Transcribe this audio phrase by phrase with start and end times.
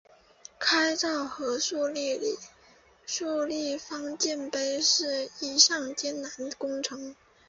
[0.57, 1.85] 开凿和竖
[3.45, 7.15] 立方尖碑是一项艰巨工程。